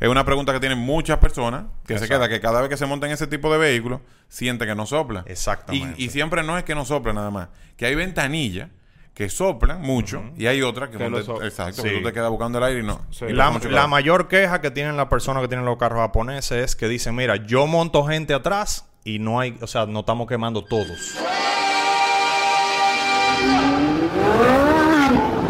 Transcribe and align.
Es 0.00 0.08
una 0.08 0.24
pregunta 0.24 0.52
que 0.52 0.60
tienen 0.60 0.78
muchas 0.78 1.18
personas 1.18 1.64
que 1.86 1.98
se 1.98 2.08
queda 2.08 2.28
que 2.28 2.40
cada 2.40 2.60
vez 2.62 2.70
que 2.70 2.76
se 2.78 2.86
montan 2.86 3.10
ese 3.10 3.26
tipo 3.26 3.52
de 3.52 3.58
vehículos 3.58 4.00
siente 4.28 4.66
que 4.66 4.74
no 4.74 4.86
sopla. 4.86 5.24
Exactamente. 5.26 6.00
Y, 6.00 6.06
y 6.06 6.08
siempre 6.08 6.42
no 6.42 6.56
es 6.56 6.64
que 6.64 6.74
no 6.74 6.84
sopla 6.86 7.12
nada 7.12 7.30
más, 7.30 7.48
que 7.76 7.84
hay 7.86 7.94
ventanillas 7.94 8.70
que 9.12 9.28
soplan 9.28 9.82
mucho 9.82 10.22
y 10.38 10.46
hay 10.46 10.62
otras 10.62 10.88
que, 10.88 10.96
Que 10.96 11.04
exacto, 11.04 11.82
Sí. 11.82 11.90
que 11.90 11.98
tú 11.98 12.04
te 12.04 12.12
quedas 12.14 12.30
buscando 12.30 12.56
el 12.56 12.64
aire 12.64 12.80
y 12.80 12.82
no. 12.82 13.02
Sí. 13.10 13.26
Y 13.26 13.32
La, 13.34 13.86
mayor 13.86 14.28
queja 14.28 14.62
que 14.62 14.70
tienen 14.70 14.96
las 14.96 15.08
personas 15.08 15.42
que 15.42 15.48
tienen 15.48 15.66
los 15.66 15.76
carros 15.76 15.98
japoneses 15.98 16.64
es 16.64 16.74
que 16.76 16.88
dicen, 16.88 17.14
mira, 17.14 17.36
yo 17.36 17.66
monto 17.66 18.02
gente 18.06 18.32
atrás 18.32 18.86
y 19.04 19.18
no 19.18 19.38
hay, 19.38 19.58
o 19.60 19.66
sea, 19.66 19.84
no 19.84 20.00
estamos 20.00 20.26
quemando 20.26 20.64
todos. 20.64 21.16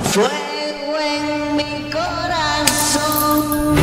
Fuego 0.02 0.98
en 0.98 1.56
mi 1.56 1.90
corazón. 1.90 3.76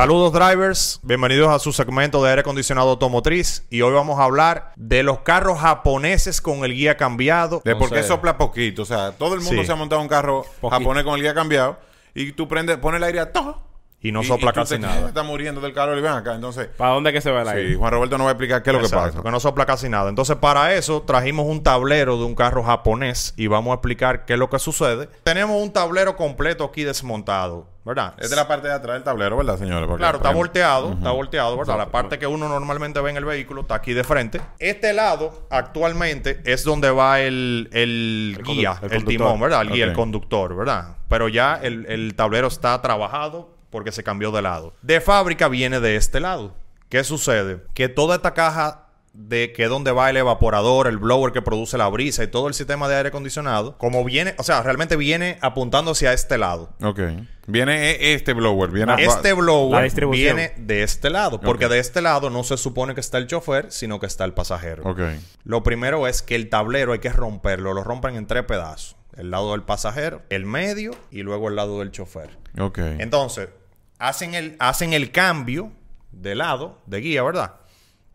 Saludos 0.00 0.32
drivers, 0.32 0.98
bienvenidos 1.02 1.50
a 1.50 1.58
su 1.58 1.74
segmento 1.74 2.22
de 2.24 2.30
aire 2.30 2.40
acondicionado 2.40 2.88
automotriz 2.88 3.66
y 3.68 3.82
hoy 3.82 3.92
vamos 3.92 4.18
a 4.18 4.24
hablar 4.24 4.72
de 4.76 5.02
los 5.02 5.18
carros 5.18 5.58
japoneses 5.58 6.40
con 6.40 6.64
el 6.64 6.72
guía 6.72 6.96
cambiado. 6.96 7.60
De 7.66 7.76
por 7.76 7.90
qué 7.90 8.02
sopla 8.02 8.38
poquito. 8.38 8.80
O 8.80 8.86
sea, 8.86 9.12
todo 9.12 9.34
el 9.34 9.42
mundo 9.42 9.60
Sí. 9.60 9.66
se 9.66 9.72
ha 9.72 9.76
montado 9.76 10.00
un 10.00 10.08
carro 10.08 10.46
japonés 10.70 11.04
con 11.04 11.16
el 11.16 11.20
guía 11.20 11.34
cambiado 11.34 11.78
y 12.14 12.32
tú 12.32 12.48
prendes, 12.48 12.78
pones 12.78 12.96
el 12.96 13.04
aire 13.04 13.20
a 13.20 13.30
todo. 13.30 13.60
Y 14.02 14.12
no 14.12 14.22
sopla 14.22 14.52
tú 14.52 14.60
casi 14.60 14.74
te 14.76 14.80
nada. 14.80 15.08
Estás 15.08 15.26
muriendo 15.26 15.60
del 15.60 15.74
calor 15.74 15.98
y 15.98 16.00
ven 16.00 16.12
acá. 16.12 16.34
Entonces, 16.34 16.68
¿Para 16.68 16.92
dónde 16.94 17.12
que 17.12 17.20
se 17.20 17.30
va 17.30 17.42
el 17.42 17.48
sí, 17.48 17.54
aire? 17.54 17.74
Juan 17.76 17.92
Roberto 17.92 18.16
nos 18.16 18.24
va 18.26 18.30
a 18.30 18.32
explicar 18.32 18.62
qué 18.62 18.70
es 18.70 18.76
lo 18.76 18.82
que 18.82 18.88
pasa. 18.88 19.22
que 19.22 19.30
no 19.30 19.40
sopla 19.40 19.66
casi 19.66 19.88
nada. 19.90 20.08
Entonces, 20.08 20.36
para 20.36 20.74
eso 20.74 21.02
trajimos 21.02 21.46
un 21.46 21.62
tablero 21.62 22.16
de 22.16 22.24
un 22.24 22.34
carro 22.34 22.62
japonés 22.62 23.34
y 23.36 23.46
vamos 23.46 23.72
a 23.72 23.74
explicar 23.74 24.24
qué 24.24 24.32
es 24.34 24.38
lo 24.38 24.48
que 24.48 24.58
sucede. 24.58 25.08
Tenemos 25.22 25.60
un 25.62 25.70
tablero 25.70 26.16
completo 26.16 26.64
aquí 26.64 26.82
desmontado, 26.82 27.66
¿verdad? 27.84 28.14
Es 28.16 28.30
de 28.30 28.36
la 28.36 28.48
parte 28.48 28.68
de 28.68 28.74
atrás 28.74 28.94
del 28.94 29.04
tablero, 29.04 29.36
¿verdad, 29.36 29.58
señores? 29.58 29.86
Porque 29.86 30.00
Claro, 30.00 30.16
está 30.16 30.30
volteado, 30.32 30.92
está 30.92 31.10
volteado, 31.10 31.58
¿verdad? 31.58 31.76
La 31.76 31.90
parte 31.90 32.18
que 32.18 32.26
uno 32.26 32.48
normalmente 32.48 33.00
ve 33.02 33.10
en 33.10 33.18
el 33.18 33.26
vehículo 33.26 33.60
está 33.62 33.74
aquí 33.74 33.92
de 33.92 34.02
frente. 34.04 34.40
Este 34.58 34.94
lado, 34.94 35.46
actualmente, 35.50 36.40
es 36.46 36.64
donde 36.64 36.90
va 36.90 37.20
el, 37.20 37.68
el 37.72 38.36
El 38.38 38.44
guía, 38.44 38.80
el 38.90 39.04
timón, 39.04 39.38
¿verdad? 39.40 39.60
El 39.60 39.72
guía, 39.72 39.84
el 39.84 39.92
conductor, 39.92 40.56
¿verdad? 40.56 40.96
Pero 41.08 41.28
ya 41.28 41.58
el, 41.62 41.84
el 41.86 42.14
tablero 42.14 42.46
está 42.48 42.80
trabajado 42.80 43.59
porque 43.70 43.92
se 43.92 44.02
cambió 44.02 44.30
de 44.32 44.42
lado. 44.42 44.74
De 44.82 45.00
fábrica 45.00 45.48
viene 45.48 45.80
de 45.80 45.96
este 45.96 46.20
lado. 46.20 46.54
¿Qué 46.88 47.04
sucede? 47.04 47.62
Que 47.74 47.88
toda 47.88 48.16
esta 48.16 48.34
caja 48.34 48.86
de 49.12 49.52
que 49.52 49.64
es 49.64 49.68
donde 49.68 49.90
va 49.90 50.08
el 50.08 50.16
evaporador, 50.16 50.86
el 50.86 50.98
blower 50.98 51.32
que 51.32 51.42
produce 51.42 51.76
la 51.76 51.88
brisa 51.88 52.22
y 52.22 52.28
todo 52.28 52.46
el 52.46 52.54
sistema 52.54 52.88
de 52.88 52.94
aire 52.96 53.08
acondicionado, 53.08 53.76
como 53.76 54.04
viene, 54.04 54.34
o 54.38 54.44
sea, 54.44 54.62
realmente 54.62 54.94
viene 54.94 55.36
apuntando 55.40 55.90
hacia 55.90 56.12
este 56.12 56.38
lado. 56.38 56.70
Ok. 56.82 57.00
Viene 57.48 57.90
e- 57.90 58.14
este 58.14 58.34
blower. 58.34 58.70
Viene 58.70 58.94
Este 59.04 59.30
La 59.30 59.34
blower 59.34 59.82
distribución. 59.82 60.36
viene 60.36 60.54
de 60.58 60.84
este 60.84 61.10
lado, 61.10 61.40
porque 61.40 61.66
de 61.68 61.80
este 61.80 62.00
lado 62.00 62.30
no 62.30 62.44
se 62.44 62.56
supone 62.56 62.94
que 62.94 63.00
está 63.00 63.18
el 63.18 63.26
chofer, 63.26 63.72
sino 63.72 63.98
que 63.98 64.06
está 64.06 64.24
el 64.24 64.32
pasajero. 64.32 64.84
Ok. 64.88 65.00
Lo 65.42 65.64
primero 65.64 66.06
es 66.06 66.22
que 66.22 66.36
el 66.36 66.48
tablero 66.48 66.92
hay 66.92 67.00
que 67.00 67.10
romperlo, 67.12 67.74
lo 67.74 67.82
rompen 67.82 68.14
en 68.14 68.26
tres 68.28 68.44
pedazos. 68.44 68.96
El 69.16 69.32
lado 69.32 69.52
del 69.52 69.62
pasajero, 69.64 70.22
el 70.30 70.46
medio 70.46 70.92
y 71.10 71.22
luego 71.22 71.48
el 71.48 71.56
lado 71.56 71.80
del 71.80 71.90
chofer. 71.90 72.30
Ok. 72.60 72.78
Entonces, 72.78 73.48
hacen 74.00 74.34
el, 74.34 74.56
hacen 74.58 74.92
el 74.92 75.12
cambio 75.12 75.70
de 76.10 76.34
lado, 76.34 76.78
de 76.86 77.00
guía, 77.00 77.22
¿verdad? 77.22 77.56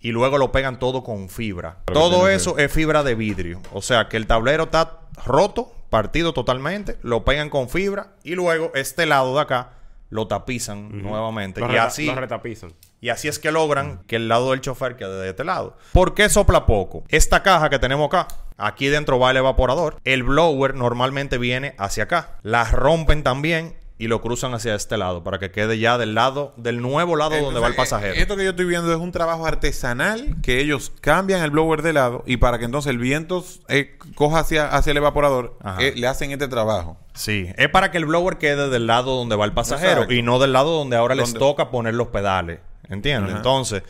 Y 0.02 0.12
luego 0.12 0.38
lo 0.38 0.52
pegan 0.52 0.78
todo 0.78 1.04
con 1.04 1.30
fibra. 1.30 1.78
Pero 1.86 2.00
todo 2.00 2.28
eso 2.28 2.58
es 2.58 2.72
fibra 2.72 3.04
de 3.04 3.16
vidrio. 3.16 3.62
O 3.72 3.82
sea 3.82 4.10
que 4.10 4.18
el 4.18 4.28
tablero 4.28 4.66
está 4.66 5.00
roto, 5.26 5.74
partido 5.90 6.34
totalmente, 6.34 6.98
lo 7.02 7.24
pegan 7.24 7.50
con 7.50 7.70
fibra 7.70 8.16
y 8.24 8.36
luego 8.36 8.72
este 8.76 9.06
lado 9.06 9.34
de 9.36 9.42
acá 9.42 9.72
lo 10.10 10.28
tapizan 10.28 11.02
nuevamente. 11.02 11.62
Y 11.62 11.78
así 11.78 12.06
los 12.06 12.16
retapizan. 12.16 12.74
y 13.02 13.10
así 13.10 13.28
es 13.28 13.40
que 13.40 13.52
logran 13.52 14.04
que 14.08 14.18
el 14.18 14.28
lado 14.28 14.52
del 14.52 14.62
chofer 14.62 14.96
quede 14.96 15.22
de 15.22 15.30
este 15.30 15.44
lado. 15.44 15.78
¿Por 15.94 16.14
qué 16.14 16.30
sopla 16.30 16.66
poco? 16.66 17.04
Esta 17.10 17.42
caja 17.42 17.70
que 17.70 17.80
tenemos 17.80 18.08
acá, 18.08 18.28
aquí 18.58 18.88
dentro 18.88 19.18
va 19.18 19.32
el 19.32 19.38
evaporador. 19.38 19.98
El 20.04 20.24
blower 20.24 20.76
normalmente 20.76 21.38
viene 21.38 21.74
hacia 21.78 22.04
acá. 22.04 22.38
Las 22.44 22.72
rompen 22.72 23.24
también 23.24 23.76
y 23.98 24.08
lo 24.08 24.22
cruzan 24.22 24.54
hacia 24.54 24.76
este 24.76 24.98
lado 24.98 25.24
para 25.24 25.40
que 25.40 25.52
quede 25.52 25.80
ya 25.80 25.98
del 25.98 26.16
lado, 26.16 26.54
del 26.58 26.82
nuevo 26.82 27.16
lado 27.16 27.32
donde 27.42 27.62
va 27.62 27.68
el 27.68 27.74
Entonces, 27.74 27.92
pasajero. 27.94 28.14
eh, 28.16 28.22
Esto 28.22 28.36
que 28.36 28.44
yo 28.44 28.50
estoy 28.50 28.66
viendo 28.66 28.92
es 28.92 29.00
un 29.00 29.12
trabajo 29.14 29.46
artesanal 29.46 30.36
que 30.44 30.60
ellos 30.60 30.92
cambian 31.00 31.42
el 31.44 31.52
blower 31.52 31.82
de 31.82 31.94
lado 31.94 32.22
y 32.26 32.36
para 32.38 32.60
que 32.60 32.66
entonces 32.66 32.90
el 32.90 32.98
viento 32.98 33.46
eh, 33.70 33.98
coja 34.16 34.40
hacia, 34.40 34.68
hacia 34.68 34.92
el 34.92 34.98
evaporador, 34.98 35.58
eh, 35.80 35.94
le 35.96 36.08
hacen 36.08 36.32
este 36.32 36.48
trabajo. 36.50 36.98
Sí, 37.14 37.48
es 37.56 37.70
para 37.70 37.92
que 37.92 37.98
el 37.98 38.06
blower 38.06 38.38
quede 38.38 38.70
del 38.70 38.86
lado 38.88 39.16
donde 39.16 39.38
va 39.38 39.46
el 39.46 39.54
pasajero 39.54 39.92
Exacto. 39.92 40.14
y 40.14 40.22
no 40.22 40.40
del 40.40 40.52
lado 40.52 40.72
donde 40.78 40.98
ahora 40.98 41.16
les 41.16 41.34
toca 41.34 41.72
poner 41.72 41.94
los 41.94 42.10
pedales. 42.10 42.60
¿Entiendes? 42.90 43.34
Entonces, 43.36 43.84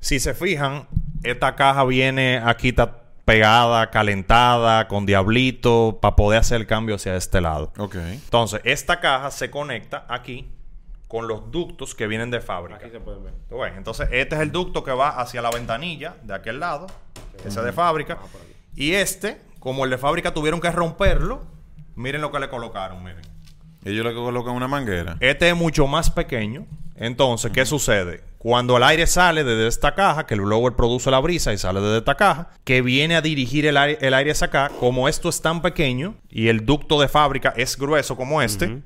si 0.00 0.20
se 0.20 0.34
fijan, 0.34 0.86
esta 1.22 1.56
caja 1.56 1.82
viene 1.84 2.40
aquí 2.44 2.68
está 2.68 3.05
pegada, 3.26 3.90
calentada, 3.90 4.88
con 4.88 5.04
diablito, 5.04 5.98
para 6.00 6.16
poder 6.16 6.38
hacer 6.38 6.60
el 6.60 6.66
cambio 6.66 6.94
hacia 6.94 7.16
este 7.16 7.42
lado. 7.42 7.72
Ok. 7.76 7.96
Entonces, 7.96 8.60
esta 8.64 9.00
caja 9.00 9.30
se 9.30 9.50
conecta 9.50 10.06
aquí 10.08 10.48
con 11.08 11.28
los 11.28 11.50
ductos 11.50 11.94
que 11.94 12.06
vienen 12.06 12.30
de 12.30 12.40
fábrica. 12.40 12.78
Aquí 12.80 12.90
se 12.90 13.00
pueden 13.00 13.24
ver. 13.24 13.34
¿Tú 13.48 13.58
ves? 13.58 13.72
Entonces, 13.76 14.08
este 14.12 14.36
es 14.36 14.40
el 14.40 14.52
ducto 14.52 14.84
que 14.84 14.92
va 14.92 15.08
hacia 15.20 15.42
la 15.42 15.50
ventanilla 15.50 16.16
de 16.22 16.34
aquel 16.34 16.60
lado, 16.60 16.86
ese 17.44 17.60
de 17.60 17.72
fábrica. 17.72 18.16
Y 18.76 18.92
este, 18.92 19.40
como 19.58 19.84
el 19.84 19.90
de 19.90 19.98
fábrica 19.98 20.32
tuvieron 20.32 20.60
que 20.60 20.70
romperlo, 20.70 21.44
miren 21.96 22.20
lo 22.20 22.30
que 22.30 22.38
le 22.38 22.48
colocaron, 22.48 23.02
miren. 23.02 23.22
Ellos 23.84 24.04
le 24.04 24.14
colocan 24.14 24.54
una 24.54 24.68
manguera. 24.68 25.16
Este 25.18 25.48
es 25.48 25.56
mucho 25.56 25.88
más 25.88 26.10
pequeño. 26.10 26.64
Entonces, 26.96 27.52
¿qué 27.52 27.66
sucede? 27.66 28.22
Cuando 28.38 28.76
el 28.76 28.82
aire 28.84 29.06
sale 29.06 29.42
desde 29.44 29.66
esta 29.66 29.94
caja, 29.94 30.24
que 30.26 30.34
el 30.34 30.40
blower 30.42 30.74
produce 30.74 31.10
la 31.10 31.18
brisa 31.18 31.52
y 31.52 31.58
sale 31.58 31.80
desde 31.80 31.98
esta 31.98 32.14
caja, 32.14 32.50
que 32.64 32.80
viene 32.80 33.16
a 33.16 33.20
dirigir 33.20 33.66
el 33.66 33.76
aire, 33.76 33.98
el 34.06 34.14
aire 34.14 34.30
hacia 34.30 34.46
acá, 34.46 34.70
como 34.78 35.08
esto 35.08 35.28
es 35.28 35.42
tan 35.42 35.62
pequeño 35.62 36.14
y 36.30 36.48
el 36.48 36.64
ducto 36.64 37.00
de 37.00 37.08
fábrica 37.08 37.52
es 37.56 37.76
grueso 37.76 38.16
como 38.16 38.40
este, 38.42 38.82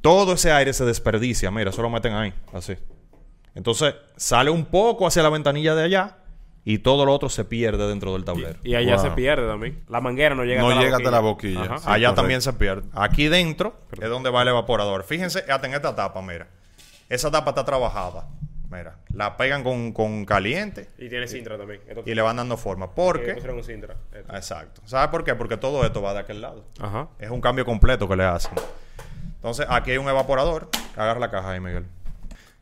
todo 0.00 0.32
ese 0.34 0.52
aire 0.52 0.72
se 0.72 0.84
desperdicia. 0.84 1.50
Mira, 1.50 1.70
eso 1.70 1.82
lo 1.82 1.90
meten 1.90 2.14
ahí, 2.14 2.32
así. 2.52 2.74
Entonces, 3.54 3.94
sale 4.16 4.50
un 4.50 4.64
poco 4.64 5.06
hacia 5.06 5.22
la 5.22 5.28
ventanilla 5.28 5.74
de 5.74 5.84
allá 5.84 6.16
y 6.64 6.78
todo 6.78 7.04
lo 7.04 7.12
otro 7.12 7.28
se 7.28 7.44
pierde 7.44 7.86
dentro 7.86 8.14
del 8.14 8.24
tablero. 8.24 8.58
Y 8.64 8.74
allá 8.74 8.96
Wow. 8.96 9.04
se 9.04 9.10
pierde 9.10 9.46
también. 9.46 9.84
La 9.88 10.00
manguera 10.00 10.34
no 10.34 10.44
llega 10.44 10.62
No 10.62 10.70
hasta 10.70 10.80
llega 10.80 10.90
la 10.92 10.96
hasta 10.96 11.20
boquilla. 11.20 11.54
la 11.60 11.60
boquilla. 11.68 11.78
Sí, 11.78 11.84
Allá 11.86 12.06
correcto. 12.08 12.14
también 12.14 12.40
se 12.42 12.52
pierde. 12.54 12.88
Aquí 12.94 13.28
dentro 13.28 13.76
es 14.00 14.08
donde 14.08 14.30
va 14.30 14.42
el 14.42 14.48
evaporador. 14.48 15.04
Fíjense, 15.04 15.40
hasta 15.48 15.66
en 15.66 15.74
esta 15.74 15.94
tapa, 15.94 16.20
mira. 16.22 16.48
Esa 17.14 17.30
tapa 17.30 17.50
está 17.50 17.64
trabajada. 17.64 18.28
Mira, 18.68 18.96
la 19.12 19.36
pegan 19.36 19.62
con, 19.62 19.92
con 19.92 20.24
caliente 20.24 20.90
Y 20.98 21.08
tiene 21.08 21.28
Sintra 21.28 21.56
también. 21.56 21.80
Esto- 21.86 22.02
y 22.04 22.12
le 22.12 22.22
van 22.22 22.36
dando 22.36 22.56
forma. 22.56 22.92
Porque... 22.92 23.34
pusieron 23.34 23.56
un. 23.58 23.62
Esto. 23.62 24.34
Exacto. 24.36 24.80
¿Sabes 24.84 25.10
por 25.10 25.22
qué? 25.22 25.36
Porque 25.36 25.56
todo 25.56 25.84
esto 25.84 26.02
va 26.02 26.12
de 26.12 26.18
aquel 26.20 26.40
lado. 26.40 26.64
Ajá. 26.80 27.08
Es 27.20 27.30
un 27.30 27.40
cambio 27.40 27.64
completo 27.64 28.08
que 28.08 28.16
le 28.16 28.24
hacen. 28.24 28.52
Entonces, 29.36 29.66
aquí 29.68 29.92
hay 29.92 29.98
un 29.98 30.08
evaporador. 30.08 30.68
Agarra 30.96 31.20
la 31.20 31.30
caja 31.30 31.52
ahí, 31.52 31.60
Miguel. 31.60 31.86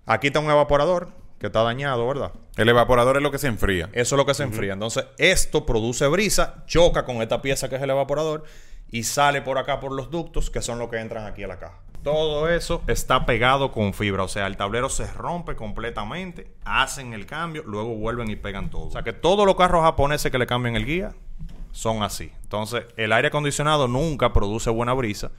Aquí 0.05 0.27
está 0.27 0.41
un 0.41 0.51
evaporador 0.51 1.09
que 1.39 1.47
está 1.47 1.63
dañado, 1.63 2.07
¿verdad? 2.07 2.33
El 2.57 2.69
evaporador 2.69 3.17
es 3.17 3.23
lo 3.23 3.31
que 3.31 3.39
se 3.39 3.47
enfría. 3.47 3.89
Eso 3.93 4.15
es 4.15 4.19
lo 4.19 4.27
que 4.27 4.35
se 4.35 4.43
enfría. 4.43 4.75
Entonces, 4.75 5.07
esto 5.17 5.65
produce 5.65 6.07
brisa, 6.09 6.65
choca 6.67 7.07
con 7.07 7.23
esta 7.23 7.41
pieza 7.41 7.71
que 7.71 7.77
es 7.77 7.83
el 7.83 7.89
evaporador 7.91 8.45
y 8.93 9.03
sale 9.03 9.43
por 9.43 9.59
acá 9.59 9.81
por 9.81 9.93
los 9.93 10.11
ductos 10.11 10.51
que 10.51 10.63
son 10.63 10.79
los 10.79 10.89
que 10.89 11.01
entran 11.01 11.27
aquí 11.27 11.43
a 11.43 11.49
la 11.49 11.59
caja. 11.59 11.81
Todo 12.05 12.49
eso 12.49 12.83
está 12.89 13.27
pegado 13.27 13.73
con 13.73 13.95
fibra, 13.95 14.25
o 14.25 14.29
sea, 14.29 14.47
el 14.47 14.57
tablero 14.57 14.89
se 14.89 15.07
rompe 15.07 15.57
completamente, 15.57 16.53
hacen 16.65 17.13
el 17.13 17.27
cambio, 17.27 17.63
luego 17.65 17.95
vuelven 17.95 18.29
y 18.29 18.37
pegan 18.37 18.71
todo. 18.71 18.89
O 18.89 18.91
sea, 18.91 19.03
que 19.03 19.13
todos 19.13 19.47
los 19.47 19.55
carros 19.55 19.83
japoneses 19.83 20.31
que 20.31 20.39
le 20.39 20.47
cambian 20.47 20.77
el 20.77 20.85
guía 20.85 21.15
son 21.73 22.03
así. 22.03 22.31
Entonces, 22.43 22.85
el 22.97 23.13
aire 23.13 23.29
acondicionado 23.29 23.89
nunca 23.89 24.33
produce 24.33 24.71
buena 24.71 24.93
brisa 24.93 25.31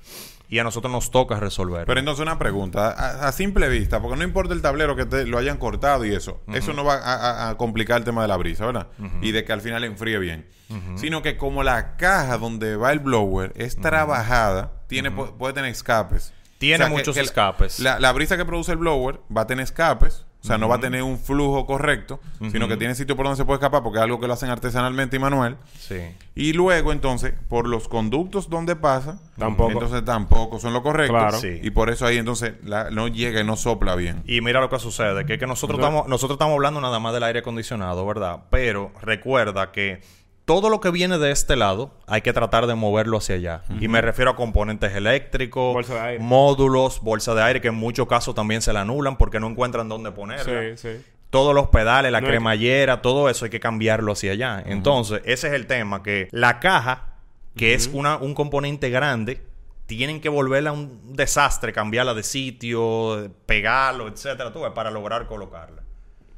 y 0.49 0.59
a 0.59 0.63
nosotros 0.63 0.91
nos 0.91 1.09
toca 1.09 1.39
resolver. 1.39 1.85
Pero 1.85 1.99
entonces 1.99 2.21
una 2.21 2.37
pregunta, 2.37 2.89
a, 2.91 3.27
a 3.27 3.31
simple 3.31 3.69
vista, 3.69 4.01
porque 4.01 4.17
no 4.17 4.23
importa 4.23 4.53
el 4.53 4.61
tablero 4.61 4.95
que 4.95 5.05
te 5.05 5.25
lo 5.25 5.37
hayan 5.37 5.57
cortado 5.57 6.05
y 6.05 6.13
eso, 6.13 6.41
eso 6.53 6.73
no 6.73 6.83
va 6.83 7.49
a, 7.49 7.55
complicar 7.57 7.97
el 7.99 8.03
tema 8.03 8.21
de 8.23 8.27
la 8.27 8.37
brisa, 8.37 8.65
¿verdad? 8.65 8.87
Y 9.21 9.31
de 9.31 9.45
que 9.45 9.53
al 9.53 9.61
final 9.61 9.83
enfríe 9.83 10.19
bien. 10.19 10.49
Sino 10.95 11.21
que 11.21 11.37
como 11.37 11.61
la 11.63 11.97
caja 11.97 12.37
donde 12.39 12.75
va 12.77 12.91
el 12.91 12.99
blower 12.99 13.53
es 13.55 13.79
trabajada, 13.79 14.73
tiene, 14.87 15.11
pu- 15.11 15.37
puede 15.37 15.53
tener 15.53 15.69
escapes. 15.71 16.33
Tiene 16.57 16.77
muchos 16.89 17.13
que 17.15 17.21
escapes. 17.21 17.79
La, 17.79 17.99
la 17.99 18.11
brisa 18.11 18.37
que 18.37 18.45
produce 18.45 18.71
el 18.71 18.77
blower 18.77 19.19
va 19.35 19.41
a 19.41 19.47
tener 19.47 19.63
escapes 19.63 20.25
O 20.43 20.45
sea, 20.45 20.57
no 20.57 20.67
va 20.67 20.75
a 20.75 20.79
tener 20.81 21.03
un 21.03 21.17
flujo 21.17 21.65
correcto, 21.65 22.19
sino 22.51 22.67
que 22.67 22.75
tiene 22.75 22.95
sitio 22.95 23.15
por 23.15 23.25
donde 23.25 23.37
se 23.37 23.45
puede 23.45 23.59
escapar, 23.59 23.81
porque 23.81 23.99
es 23.99 24.03
algo 24.03 24.19
que 24.19 24.27
lo 24.27 24.33
hacen 24.33 24.49
artesanalmente 24.49 25.15
y 25.15 25.19
manual. 25.19 25.55
Sí. 25.79 25.95
Y 26.35 26.51
luego, 26.51 26.91
entonces, 26.91 27.33
por 27.47 27.65
los 27.69 27.87
conductos 27.87 28.49
donde 28.49 28.75
pasa, 28.75 29.19
Tampoco. 29.37 29.71
entonces 29.71 30.03
tampoco 30.03 30.59
son 30.59 30.73
lo 30.73 30.83
correcto. 30.83 31.13
Claro. 31.13 31.39
Sí. 31.39 31.59
Y 31.63 31.69
por 31.71 31.89
eso 31.89 32.05
ahí 32.05 32.17
entonces 32.17 32.55
la- 32.61 32.89
no 32.91 33.07
llega 33.07 33.39
y 33.39 33.45
no 33.45 33.55
sopla 33.55 33.95
bien. 33.95 34.21
Y 34.25 34.41
mira 34.41 34.59
lo 34.59 34.69
que 34.69 34.79
sucede, 34.79 35.25
que 35.25 35.35
es 35.35 35.39
que 35.39 35.47
nosotros 35.47 35.79
estamos, 35.79 36.09
nosotros 36.09 36.35
estamos 36.35 36.55
hablando 36.55 36.81
nada 36.81 36.99
más 36.99 37.13
del 37.13 37.23
aire 37.23 37.39
acondicionado, 37.39 38.05
¿verdad? 38.05 38.41
Pero 38.49 38.91
recuerda 39.01 39.71
que 39.71 40.01
todo 40.45 40.69
lo 40.69 40.79
que 40.81 40.91
viene 40.91 41.17
de 41.17 41.31
este 41.31 41.55
lado 41.55 41.91
hay 42.07 42.21
que 42.21 42.33
tratar 42.33 42.67
de 42.67 42.75
moverlo 42.75 43.17
hacia 43.17 43.35
allá. 43.35 43.63
Y 43.79 43.87
me 43.87 44.01
refiero 44.01 44.31
a 44.31 44.35
componentes 44.35 44.93
eléctricos, 44.95 45.73
Bolsa 45.73 45.93
de 45.95 45.99
aire. 46.01 46.23
módulos, 46.23 46.99
bolsa 47.01 47.33
de 47.33 47.41
aire, 47.43 47.61
que 47.61 47.69
en 47.69 47.75
muchos 47.75 48.07
casos 48.07 48.35
también 48.35 48.61
se 48.61 48.73
la 48.73 48.81
anulan 48.81 49.17
porque 49.17 49.39
no 49.39 49.47
encuentran 49.47 49.87
dónde 49.89 50.11
ponerla. 50.11 50.75
Sí, 50.77 50.89
sí. 50.95 51.05
Todos 51.29 51.55
los 51.55 51.67
pedales, 51.69 52.11
la 52.11 52.19
No 52.21 52.25
hay 52.27 52.31
que- 52.31 52.35
cremallera, 52.37 53.01
todo 53.01 53.29
eso 53.29 53.45
hay 53.45 53.51
que 53.51 53.59
cambiarlo 53.59 54.11
hacia 54.11 54.33
allá. 54.33 54.61
Entonces, 54.65 55.21
ese 55.25 55.47
es 55.47 55.53
el 55.53 55.65
tema, 55.65 56.03
que 56.03 56.27
la 56.31 56.59
caja, 56.59 57.15
que 57.55 57.73
es 57.73 57.89
una, 57.93 58.17
un 58.17 58.33
componente 58.35 58.89
grande, 58.89 59.41
tienen 59.85 60.21
que 60.21 60.29
volverla 60.29 60.71
un 60.71 61.13
desastre, 61.15 61.73
cambiarla 61.73 62.13
de 62.13 62.23
sitio, 62.23 63.31
pegarlo, 63.45 64.07
etcétera, 64.07 64.51
tú 64.53 64.61
para 64.73 64.91
lograr 64.91 65.25
colocarla. 65.27 65.82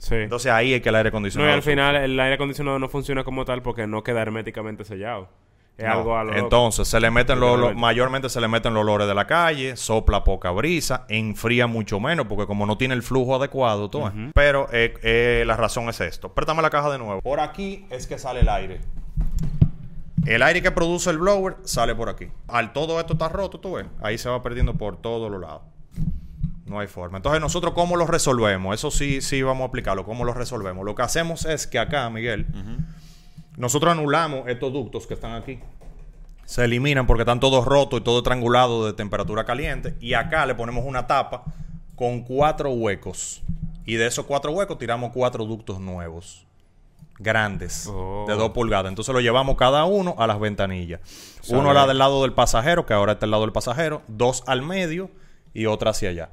Sí. 0.05 0.13
Entonces 0.15 0.51
ahí 0.51 0.71
es 0.75 0.81
que 0.83 0.89
el 0.89 0.95
aire 0.95 1.09
no, 1.09 1.15
acondicionado. 1.17 1.49
y 1.51 1.53
al 1.55 1.63
final 1.63 1.95
el 1.95 2.19
aire 2.19 2.35
acondicionado 2.35 2.77
no 2.77 2.87
funciona 2.89 3.23
como 3.23 3.43
tal 3.43 3.63
porque 3.63 3.87
no 3.87 4.03
queda 4.03 4.21
herméticamente 4.21 4.85
sellado. 4.85 5.29
Es 5.79 5.83
No. 5.85 5.91
algo 5.93 6.15
a 6.15 6.23
lo 6.23 6.31
loco. 6.31 6.43
Entonces 6.43 6.87
se 6.87 6.99
le 6.99 7.09
meten 7.09 7.39
los, 7.39 7.75
mayormente 7.75 8.29
se 8.29 8.39
le 8.39 8.47
meten 8.47 8.75
los 8.75 8.81
olores 8.81 9.07
de 9.07 9.15
la 9.15 9.25
calle, 9.25 9.75
sopla 9.75 10.23
poca 10.23 10.51
brisa, 10.51 11.05
enfría 11.09 11.65
mucho 11.65 11.99
menos 11.99 12.27
porque 12.27 12.45
como 12.45 12.67
no 12.67 12.77
tiene 12.77 12.93
el 12.93 13.01
flujo 13.01 13.35
adecuado, 13.35 13.89
tú 13.89 14.03
ves. 14.03 14.13
Pero 14.35 14.67
eh, 14.71 14.93
eh, 15.01 15.43
la 15.47 15.57
razón 15.57 15.89
es 15.89 15.99
esto. 16.01 16.31
Préstame 16.33 16.61
la 16.61 16.69
caja 16.69 16.91
de 16.91 16.99
nuevo. 16.99 17.21
Por 17.21 17.39
aquí 17.39 17.87
es 17.89 18.05
que 18.05 18.19
sale 18.19 18.41
el 18.41 18.49
aire. 18.49 18.81
El 20.27 20.43
aire 20.43 20.61
que 20.61 20.69
produce 20.71 21.09
el 21.09 21.17
blower 21.17 21.55
sale 21.63 21.95
por 21.95 22.09
aquí. 22.09 22.27
Al 22.47 22.73
todo 22.73 22.99
esto 22.99 23.13
está 23.13 23.27
roto, 23.27 23.59
tú 23.59 23.73
ves. 23.73 23.87
Ahí 24.01 24.17
se 24.19 24.29
va 24.29 24.41
perdiendo 24.43 24.75
por 24.75 24.97
todos 24.97 25.31
los 25.31 25.41
lados. 25.41 25.63
No 26.65 26.79
hay 26.79 26.87
forma. 26.87 27.17
Entonces, 27.17 27.39
nosotros, 27.41 27.73
¿cómo 27.73 27.95
lo 27.95 28.07
resolvemos? 28.07 28.73
Eso 28.73 28.89
sí, 28.89 29.21
sí 29.21 29.41
vamos 29.43 29.65
a 29.65 29.67
aplicarlo. 29.67 30.03
¿Cómo 30.03 30.25
lo 30.25 30.33
resolvemos? 30.33 30.83
Lo 30.83 30.95
que 30.95 31.03
hacemos 31.03 31.45
es 31.45 31.67
que 31.67 31.77
acá, 31.77 32.09
Miguel, 32.09 32.47
nosotros 33.55 33.91
anulamos 33.91 34.47
estos 34.47 34.73
ductos 34.73 35.05
que 35.05 35.13
están 35.13 35.33
aquí. 35.33 35.59
Se 36.45 36.65
eliminan 36.65 37.05
porque 37.07 37.21
están 37.21 37.39
todos 37.39 37.65
rotos 37.65 37.99
y 37.99 38.03
todo 38.03 38.19
estrangulado 38.19 38.85
de 38.85 38.93
temperatura 38.93 39.45
caliente. 39.45 39.95
Y 39.99 40.13
acá 40.13 40.45
le 40.45 40.55
ponemos 40.55 40.85
una 40.85 41.05
tapa 41.05 41.43
con 41.95 42.21
cuatro 42.21 42.71
huecos. 42.71 43.43
Y 43.85 43.95
de 43.95 44.07
esos 44.07 44.25
cuatro 44.25 44.51
huecos 44.51 44.77
tiramos 44.79 45.11
cuatro 45.13 45.45
ductos 45.45 45.79
nuevos. 45.79 46.45
Grandes. 47.19 47.87
Oh. 47.87 48.25
De 48.27 48.33
dos 48.35 48.49
pulgadas. 48.51 48.89
Entonces 48.89 49.13
lo 49.13 49.21
llevamos 49.21 49.55
cada 49.55 49.85
uno 49.85 50.15
a 50.17 50.25
las 50.25 50.39
ventanillas. 50.39 50.99
Uno 51.49 51.69
a 51.69 51.73
la 51.73 51.85
del 51.85 51.99
lado 51.99 52.23
del 52.23 52.33
pasajero, 52.33 52.87
que 52.87 52.93
ahora 52.93 53.13
está 53.13 53.25
al 53.25 53.31
lado 53.31 53.43
del 53.43 53.53
pasajero. 53.53 54.01
Dos 54.07 54.43
al 54.47 54.63
medio 54.63 55.11
y 55.53 55.67
otra 55.67 55.91
hacia 55.91 56.09
allá. 56.09 56.29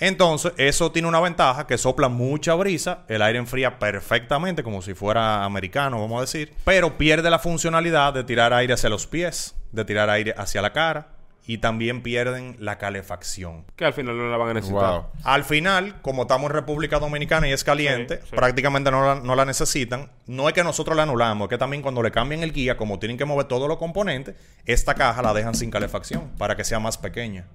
Entonces, 0.00 0.52
eso 0.56 0.90
tiene 0.92 1.06
una 1.08 1.20
ventaja 1.20 1.66
que 1.66 1.78
sopla 1.78 2.08
mucha 2.08 2.54
brisa, 2.54 3.04
el 3.08 3.22
aire 3.22 3.38
enfría 3.38 3.78
perfectamente, 3.78 4.62
como 4.62 4.82
si 4.82 4.94
fuera 4.94 5.44
americano, 5.44 6.00
vamos 6.00 6.18
a 6.18 6.20
decir, 6.22 6.52
pero 6.64 6.96
pierde 6.98 7.30
la 7.30 7.38
funcionalidad 7.38 8.12
de 8.14 8.24
tirar 8.24 8.52
aire 8.52 8.72
hacia 8.74 8.88
los 8.88 9.06
pies, 9.06 9.54
de 9.72 9.84
tirar 9.84 10.08
aire 10.10 10.34
hacia 10.36 10.62
la 10.62 10.72
cara, 10.72 11.08
y 11.46 11.58
también 11.58 12.02
pierden 12.02 12.56
la 12.60 12.78
calefacción. 12.78 13.64
Que 13.74 13.84
al 13.84 13.92
final 13.92 14.16
no 14.16 14.30
la 14.30 14.36
van 14.36 14.50
a 14.50 14.54
necesitar. 14.54 14.92
Wow. 14.92 15.04
Al 15.24 15.44
final, 15.44 16.00
como 16.00 16.22
estamos 16.22 16.48
en 16.48 16.54
República 16.54 16.98
Dominicana 17.00 17.48
y 17.48 17.52
es 17.52 17.64
caliente, 17.64 18.18
Sí, 18.18 18.28
sí. 18.30 18.36
prácticamente 18.36 18.90
no 18.90 19.04
la, 19.04 19.14
no 19.16 19.34
la 19.34 19.44
necesitan. 19.44 20.10
No 20.26 20.46
es 20.48 20.54
que 20.54 20.62
nosotros 20.62 20.96
la 20.96 21.02
anulamos, 21.02 21.46
es 21.46 21.50
que 21.50 21.58
también 21.58 21.82
cuando 21.82 22.02
le 22.02 22.10
cambian 22.12 22.42
el 22.42 22.52
guía, 22.52 22.76
como 22.76 22.98
tienen 23.00 23.18
que 23.18 23.24
mover 23.24 23.46
todos 23.46 23.68
los 23.68 23.78
componentes, 23.78 24.36
esta 24.64 24.94
caja 24.94 25.22
la 25.22 25.34
dejan 25.34 25.54
sin 25.54 25.70
calefacción 25.70 26.30
para 26.38 26.56
que 26.56 26.62
sea 26.64 26.78
más 26.78 26.96
pequeña. 26.98 27.46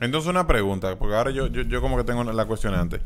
Entonces 0.00 0.28
una 0.30 0.46
pregunta, 0.46 0.96
porque 0.96 1.14
ahora 1.14 1.30
yo, 1.30 1.46
yo, 1.46 1.62
yo 1.62 1.80
como 1.80 1.96
que 1.96 2.04
tengo 2.04 2.24
la 2.24 2.44
cuestionante. 2.46 3.00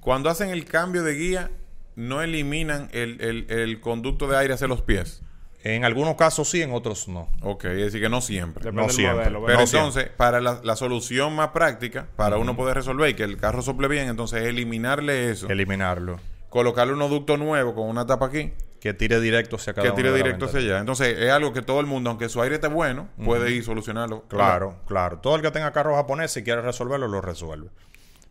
Cuando 0.00 0.30
hacen 0.30 0.50
el 0.50 0.64
cambio 0.64 1.02
de 1.02 1.14
guía, 1.14 1.50
no 1.96 2.22
eliminan 2.22 2.88
el, 2.92 3.20
el- 3.20 3.46
el 3.50 3.80
conducto 3.80 4.26
de 4.28 4.36
aire 4.38 4.54
hacia 4.54 4.66
los 4.68 4.80
pies. 4.82 5.22
En 5.62 5.84
algunos 5.84 6.14
casos 6.14 6.48
sí, 6.48 6.62
en 6.62 6.72
otros 6.72 7.06
no. 7.08 7.28
Ok, 7.42 7.66
es 7.66 7.76
decir, 7.76 8.00
que 8.00 8.08
no 8.08 8.22
siempre. 8.22 8.64
Depende 8.64 8.80
No 8.80 8.86
del 8.86 8.96
siempre. 8.96 9.18
modelo. 9.30 9.44
Pero 9.44 9.58
No 9.58 9.64
entonces, 9.64 10.08
para 10.08 10.40
la, 10.40 10.60
la 10.64 10.74
solución 10.76 11.36
más 11.36 11.48
práctica, 11.48 12.06
para 12.16 12.38
uno 12.38 12.56
poder 12.56 12.76
resolver 12.76 13.10
y 13.10 13.14
que 13.14 13.24
el 13.24 13.36
carro 13.36 13.60
sople 13.60 13.86
bien, 13.88 14.08
entonces 14.08 14.42
eliminarle 14.44 15.28
eso, 15.30 15.48
Eliminarlo. 15.50 16.18
colocarle 16.48 16.94
un 16.94 17.00
ducto 17.10 17.36
nuevo 17.36 17.74
con 17.74 17.86
una 17.88 18.06
tapa 18.06 18.26
aquí, 18.26 18.52
Que 18.80 18.94
tire 18.94 19.20
directo 19.20 19.56
hacia 19.56 19.74
cada 19.74 19.88
que 19.88 19.94
tire 19.94 20.12
directo 20.12 20.46
hacia 20.46 20.58
allá. 20.60 20.78
Entonces, 20.78 21.16
es 21.18 21.30
algo 21.30 21.52
que 21.52 21.60
todo 21.62 21.80
el 21.80 21.86
mundo, 21.86 22.08
aunque 22.10 22.28
su 22.30 22.40
aire 22.40 22.54
esté 22.56 22.68
bueno, 22.68 23.08
puede 23.24 23.50
ir 23.50 23.62
solucionarlo. 23.62 24.24
Claro, 24.28 24.80
claro. 24.86 25.18
Todo 25.18 25.36
el 25.36 25.42
que 25.42 25.50
tenga 25.50 25.70
carro 25.72 25.94
japonés, 25.96 26.30
si 26.32 26.42
quiere 26.42 26.62
resolverlo, 26.62 27.06
lo 27.06 27.20
resuelve. 27.20 27.68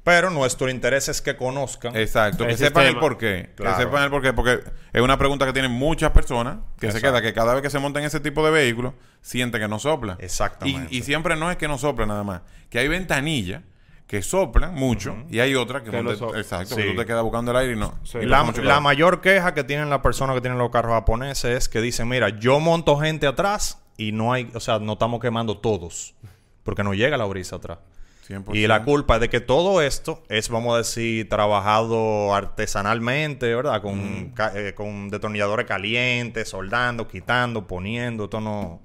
Pero 0.03 0.29
nuestro 0.31 0.69
interés 0.69 1.07
es 1.09 1.21
que 1.21 1.35
conozcan. 1.35 1.95
Exacto, 1.95 2.45
que 2.45 2.51
El 2.53 2.57
sepan 2.57 2.83
el 2.83 2.89
sistema. 2.89 3.01
porqué. 3.01 3.51
Claro. 3.55 3.77
Que 3.77 3.83
sepan 3.83 4.03
el 4.05 4.09
porqué, 4.09 4.33
porque 4.33 4.61
es 4.93 5.01
una 5.01 5.17
pregunta 5.19 5.45
que 5.45 5.53
tienen 5.53 5.71
muchas 5.71 6.11
personas 6.11 6.59
que 6.79 6.89
se 6.91 6.97
Exacto. 6.97 7.19
queda 7.19 7.21
que 7.21 7.33
cada 7.33 7.53
vez 7.53 7.61
que 7.61 7.69
se 7.69 7.77
montan 7.79 8.03
ese 8.03 8.19
tipo 8.19 8.43
de 8.43 8.49
vehículos, 8.49 8.93
siente 9.21 9.59
que 9.59 9.67
no 9.67 9.77
sopla. 9.77 10.15
Exactamente. 10.19 10.87
Y, 10.89 10.99
y 10.99 11.01
siempre 11.03 11.35
no 11.35 11.51
es 11.51 11.57
que 11.57 11.67
no 11.67 11.77
sopla 11.77 12.05
nada 12.07 12.23
más, 12.23 12.41
que 12.69 12.79
hay 12.79 12.87
ventanillas 12.87 13.61
que 14.09 14.23
soplan 14.23 14.73
mucho 14.73 15.15
y 15.29 15.39
hay 15.39 15.53
otras 15.53 15.83
que, 15.83 15.91
Que 15.91 16.01
no 16.01 16.09
te-. 16.15 16.39
Exacto, 16.39 16.73
Sí. 16.73 16.81
que 16.81 16.89
tú 16.91 16.95
te 16.97 17.05
quedas 17.05 17.21
buscando 17.21 17.51
el 17.51 17.57
aire 17.57 17.73
y 17.73 17.75
no. 17.75 17.93
Sí. 18.03 18.17
Y 18.17 18.25
La, 18.25 18.79
mayor 18.81 19.21
queja 19.21 19.53
que 19.53 19.63
tienen 19.63 19.89
las 19.91 19.99
personas 19.99 20.33
que 20.35 20.41
tienen 20.41 20.57
los 20.57 20.71
carros 20.71 20.93
japoneses 20.93 21.55
es 21.55 21.69
que 21.69 21.79
dicen, 21.79 22.07
mira, 22.09 22.29
yo 22.29 22.59
monto 22.59 22.97
gente 22.97 23.27
atrás 23.27 23.83
y 23.97 24.11
no 24.11 24.33
hay, 24.33 24.49
o 24.55 24.59
sea, 24.59 24.79
no 24.79 24.93
estamos 24.93 25.19
quemando 25.21 25.59
todos. 25.59 26.15
Porque 26.63 26.83
no 26.83 26.95
llega 26.95 27.17
la 27.17 27.25
brisa 27.25 27.57
atrás. 27.57 27.77
100%. 28.27 28.55
Y 28.55 28.65
la 28.67 28.83
culpa 28.83 29.15
es 29.15 29.21
de 29.21 29.29
que 29.29 29.41
todo 29.41 29.79
esto 29.81 30.23
es, 30.27 30.49
vamos 30.49 30.73
a 30.73 30.77
decir, 30.79 31.29
trabajado 31.29 32.33
artesanalmente, 32.33 33.53
¿verdad? 33.55 33.81
Con, 33.81 34.29
ca- 34.35 34.51
eh, 34.55 34.73
con 34.73 35.09
detornilladores 35.09 35.65
calientes, 35.67 36.49
soldando, 36.49 37.07
quitando, 37.07 37.65
poniendo. 37.67 38.25
Esto 38.25 38.39
no, 38.41 38.81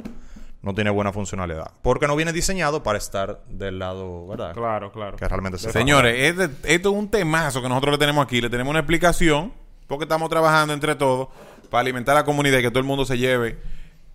no 0.64 0.74
tiene 0.74 0.90
buena 0.90 1.12
funcionalidad. 1.12 1.70
Porque 1.82 2.06
no 2.06 2.16
viene 2.16 2.32
diseñado 2.32 2.82
para 2.82 2.98
estar 2.98 3.42
del 3.48 3.78
lado, 3.78 4.26
¿verdad? 4.26 4.54
Claro, 4.54 4.90
claro. 4.90 5.16
Que 5.16 5.28
realmente 5.28 5.58
se 5.58 5.70
Señores, 5.70 6.14
es 6.18 6.36
de- 6.36 6.74
esto 6.74 6.90
es 6.90 6.96
un 6.96 7.10
temazo 7.10 7.60
que 7.62 7.68
nosotros 7.68 7.92
le 7.92 7.98
tenemos 7.98 8.24
aquí. 8.24 8.40
Le 8.40 8.48
tenemos 8.50 8.70
una 8.70 8.80
explicación, 8.80 9.52
porque 9.86 10.04
estamos 10.04 10.30
trabajando 10.30 10.72
entre 10.74 10.94
todos 10.94 11.28
para 11.70 11.82
alimentar 11.82 12.16
a 12.16 12.20
la 12.20 12.24
comunidad 12.24 12.58
y 12.58 12.62
que 12.62 12.70
todo 12.70 12.78
el 12.80 12.86
mundo 12.86 13.04
se 13.04 13.18
lleve 13.18 13.58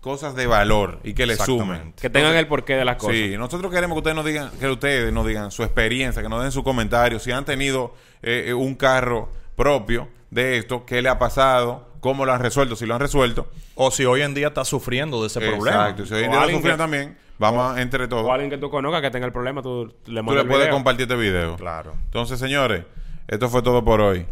cosas 0.02 0.34
de 0.34 0.48
valor 0.48 1.00
y 1.04 1.14
que 1.14 1.26
le 1.26 1.36
sumen. 1.36 1.94
Que 2.00 2.10
tengan 2.10 2.36
el 2.36 2.48
porqué 2.48 2.76
de 2.76 2.86
las 2.86 2.96
cosas. 2.96 3.16
Sí, 3.16 3.36
nosotros 3.38 3.72
queremos 3.72 3.96
que 3.96 4.00
ustedes 4.00 4.16
nos 4.16 4.26
digan, 4.26 4.50
que 4.60 4.68
ustedes 4.70 5.14
nos 5.14 5.28
digan 5.28 5.52
su 5.52 5.64
experiencia, 5.64 6.22
que 6.24 6.30
nos 6.30 6.42
den 6.42 6.52
sus 6.52 6.64
comentarios, 6.64 7.22
si 7.22 7.32
han 7.32 7.46
tenido 7.46 7.94
eh, 8.22 8.46
eh, 8.48 8.54
un 8.54 8.76
carro 8.76 9.30
propio 9.56 10.08
de 10.32 10.58
esto, 10.58 10.86
qué 10.86 11.02
le 11.02 11.10
ha 11.10 11.20
pasado, 11.20 11.89
cómo 12.00 12.26
lo 12.26 12.34
han 12.34 12.40
resuelto, 12.42 12.76
si 12.76 12.86
lo 12.86 12.94
han 12.96 13.00
resuelto. 13.02 13.52
O 13.76 13.92
si 13.92 14.06
hoy 14.06 14.22
en 14.22 14.34
día 14.34 14.48
está 14.50 14.66
sufriendo 14.66 15.22
de 15.22 15.28
ese 15.28 15.40
problema. 15.40 15.84
Exacto, 15.90 16.06
si 16.06 16.14
hoy 16.14 16.24
en 16.24 16.30
O 16.30 16.32
día 16.32 16.40
lo 16.40 16.44
alguien 16.44 16.60
sufren 16.60 16.74
que- 16.76 16.78
también, 16.84 17.18
vamos 17.38 17.76
a, 17.78 17.82
entre 17.82 18.08
todos. 18.08 18.26
O 18.26 18.32
alguien 18.32 18.50
que 18.50 18.58
tú 18.58 18.70
conozcas 18.70 19.02
que 19.02 19.12
tenga 19.12 19.26
el 19.26 19.32
problema, 19.34 19.62
tú 19.62 19.86
le 19.86 19.94
Tú 20.04 20.12
le 20.12 20.22
mandas 20.24 20.46
puedes 20.46 20.60
video. 20.66 20.74
compartir 20.74 21.04
este 21.04 21.16
video. 21.16 21.56
Claro. 21.58 21.94
Entonces, 22.06 22.40
señores, 22.40 22.86
esto 23.28 23.50
fue 23.50 23.62
todo 23.62 23.84
por 23.84 24.02
hoy. 24.02 24.26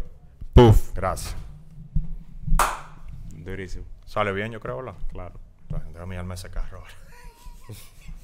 Puf. 0.54 0.92
Gracias. 0.94 1.36
Durísimo. 3.32 3.84
Sale 4.06 4.32
bien, 4.32 4.50
yo 4.52 4.60
creo, 4.60 4.78
¿verdad? 4.78 4.94
Claro. 5.10 5.34
Déjame 5.92 6.06
mi 6.14 6.16
alma 6.16 6.34
ese 6.34 6.50
carro 6.50 6.78
ahora. 6.78 6.92